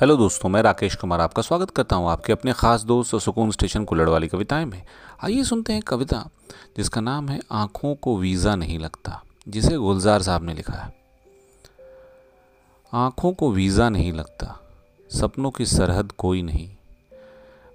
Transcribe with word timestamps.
Hello 0.00 0.16
दोस्तों, 0.16 0.48
मैं 0.48 0.60
राकेश 0.62 0.94
कुमार 0.94 1.20
आपका 1.20 1.42
स्वागत 1.42 1.70
करता 1.70 1.96
हूँ 1.96 2.08
आपके 2.10 2.32
अपने 2.32 2.52
खास 2.52 2.82
दोस्त 2.82 3.16
सुकून 3.16 3.50
स्टेशन 3.50 3.84
कुल्लड़ 3.84 4.08
वाली 4.08 4.28
कविताएँ 4.28 4.64
में। 4.64 4.82
आइए 5.24 5.44
सुनते 5.44 5.72
हैं 5.72 5.82
कविता, 5.82 6.22
जिसका 6.76 7.00
नाम 7.00 7.28
है 7.28 7.40
आँखों 7.52 7.94
को 7.94 8.16
वीज़ा 8.16 8.54
नहीं 8.56 8.78
लगता, 8.78 9.22
जिसे 9.48 9.76
गुलजार 9.76 10.22
साहब 10.22 10.44
ने 10.44 10.54
लिखा 10.54 10.72
है। 10.72 10.92
आँखों 12.92 13.32
को 13.32 13.50
वीज़ा 13.52 13.88
नहीं 13.88 14.12
लगता, 14.12 14.60
सपनों 15.10 15.50
की 15.50 15.66
सरहद 15.66 16.12
कोई 16.12 16.42
नहीं। 16.42 16.70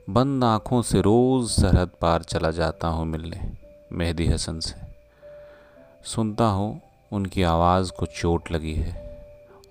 बंद 0.09 0.43
आँखों 0.43 0.81
से 0.81 1.01
रोज़ 1.01 1.51
सरहद 1.51 1.91
पार 2.01 2.23
चला 2.23 2.51
जाता 2.51 2.87
हूँ 2.87 3.05
मिलने, 3.05 3.51
मेहदी 3.91 4.27
हसन 4.27 4.59
से। 4.59 4.75
सुनता 6.05 6.45
हूँ 6.45 6.81
उनकी 7.11 7.43
आवाज़ 7.43 7.91
को 7.91 8.05
चोट 8.05 8.51
लगी 8.51 8.73
है 8.73 9.12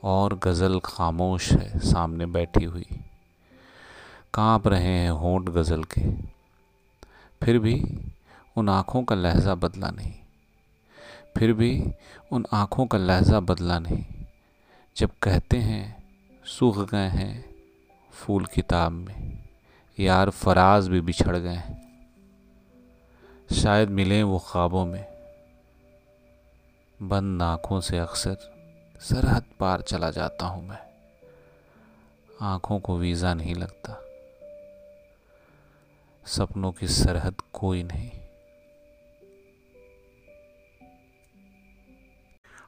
और 0.03 0.39
गज़ल 0.39 0.81
खामोश 0.85 1.53
है 1.53 1.79
सामने 1.79 2.27
बैठी 2.27 2.65
हुई। 2.65 2.87
काँप 4.35 4.69
रहे 4.69 4.89
हैं 4.89 5.11
होंठ 5.11 5.43
गज़ल 5.43 5.85
के। 5.85 6.13
फिर 7.43 7.59
भी 7.59 7.85
उन 8.57 8.69
आँखों 8.69 9.03
का 9.03 9.15
लहजा 9.15 9.55
बदला 9.55 9.91
नहीं। 9.91 10.13
फिर 11.39 11.53
भी 11.53 11.93
उन 12.33 12.47
आँखों 12.53 12.87
का 12.87 12.99
लहजा 12.99 13.41
बदला 13.41 13.79
नहीं। 13.79 14.05
जब 14.97 15.11
कहते 15.23 15.57
हैं, 15.57 16.05
सूख 16.45 16.91
गए 16.91 17.09
हैं 17.09 17.55
फूल 18.13 18.45
किताब 18.45 18.93
में, 18.93 19.39
यार 20.01 20.31
फराज 20.31 20.89
भी 20.89 21.01
बिछड़ 21.01 21.37
गए 21.37 21.55
हैं। 21.55 21.83
शायद 23.53 23.89
मिलें 23.89 24.23
वो 24.23 24.39
ख्वाबों 24.39 24.87
में, 24.87 25.07
बंद 27.03 27.43
आँखों 27.43 27.81
से 27.81 27.99
अक्सर। 27.99 28.52
सरहद 29.03 29.45
पार 29.61 29.81
चला 29.81 30.11
जाता 30.11 30.47
हूँ 30.47 30.69
मैं। 30.69 30.79
आँखों 32.41 32.81
को 32.81 32.99
वीज़ा 32.99 33.35
नहीं 33.35 33.55
लगता। 33.55 34.03
सपनों 36.27 36.73
की 36.73 36.89
सरहद 36.89 37.35
कोई 37.53 37.83
नहीं। 37.83 38.11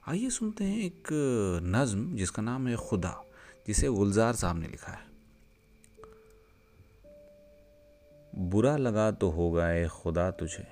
आइए 0.09 0.31
सुनते 0.31 0.65
हैं 0.65 0.79
एक 0.79 1.09
नज्म 1.63 2.17
जिसका 2.17 2.43
नाम 2.43 2.69
है 2.69 2.77
खुदा, 2.77 3.25
जिसे 3.67 3.89
गुलजार 3.89 4.35
साहब 4.35 4.57
ने 4.57 4.67
लिखा 4.67 4.93
है। 4.93 5.07
बुरा 8.35 8.77
लगा 8.77 9.11
तो 9.11 9.31
होगा 9.31 9.73
ए 9.73 9.89
खुदा 9.89 10.31
तुझे। 10.31 10.67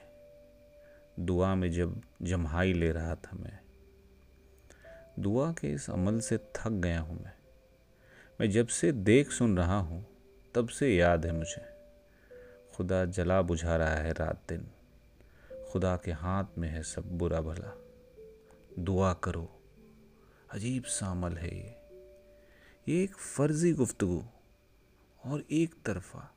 दुआ 1.20 1.54
में 1.54 1.72
जब 1.72 2.00
जम्हाई 2.22 2.72
ले 2.72 2.92
रहा 2.92 3.14
था 3.14 3.36
मैं 3.36 3.62
दुआ 5.18 5.52
के 5.52 5.72
इस 5.72 5.90
अमल 5.90 6.20
से 6.20 6.38
थक 6.38 6.68
गया 6.68 7.00
हूँ 7.00 7.24
मैं। 7.24 7.32
मैं 8.40 8.50
जब 8.50 8.66
से 8.66 8.92
देख 8.92 9.30
सुन 9.30 9.56
रहा 9.58 9.78
हूँ, 9.78 10.06
तब 10.54 10.68
से 10.68 10.96
याद 10.96 11.26
है 11.26 11.32
मुझे। 11.32 11.72
खुदा 12.76 13.04
जला 13.04 13.42
बुझा 13.42 13.76
रहा 13.76 13.94
है 13.94 14.12
रात 14.12 14.42
दिन। 14.48 14.70
खुदा 15.72 15.96
के 15.96 16.12
हाथ 16.12 16.44
में 16.58 16.68
है 16.68 16.82
सब 16.82 17.18
बुरा 17.18 17.40
भला। 17.40 17.78
दुआ 18.78 19.12
करो। 19.12 19.60
अजीब 20.50 20.84
सा 20.84 21.06
अमल 21.06 21.32
है 21.32 21.56
ये। 21.56 21.76
ये 22.88 23.02
एक 23.02 23.16
फ़र्ज़ी 23.16 23.72
गुफ्तगु 23.72 24.24
और 25.24 25.44
एक 25.50 25.74
तरफा, 25.86 26.34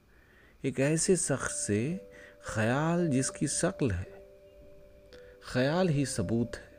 एक 0.66 0.80
ऐसे 0.80 1.16
शख्स 1.16 1.52
से 1.68 2.12
ख्याल 2.48 3.08
जिसकी 3.08 3.48
शक्ल 3.48 3.92
है। 3.92 4.28
ख्याल 5.54 5.90
ही 5.90 6.06
सबूत 6.06 6.52
है। 6.56 6.75